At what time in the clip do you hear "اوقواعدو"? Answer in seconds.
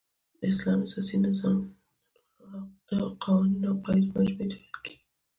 3.69-4.11